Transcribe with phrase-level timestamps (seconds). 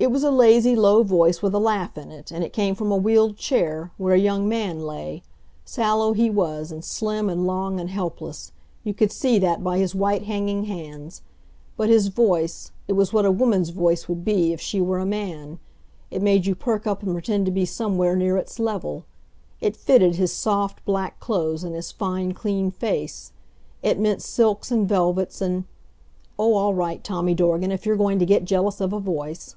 [0.00, 2.92] It was a lazy, low voice with a laugh in it, and it came from
[2.92, 5.24] a wheeled chair, where a young man lay.
[5.64, 8.52] Sallow he was and slim and long, and helpless
[8.84, 11.22] you could see that by his white hanging hands.
[11.76, 15.04] But his voice it was what a woman's voice would be if she were a
[15.04, 15.58] man.
[16.12, 19.04] It made you perk up and pretend to be somewhere near its level.
[19.60, 23.32] It fitted his soft, black clothes and his fine, clean face.
[23.82, 25.64] It meant silks and velvets and
[26.38, 29.56] Oh, all right, Tommy Dorgan, if you're going to get jealous of a voice!